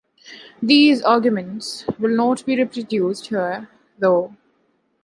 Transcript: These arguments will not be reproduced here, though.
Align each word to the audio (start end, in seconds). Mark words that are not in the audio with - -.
These 0.63 1.03
arguments 1.03 1.85
will 1.99 2.09
not 2.09 2.43
be 2.43 2.57
reproduced 2.57 3.27
here, 3.27 3.69
though. 3.99 4.35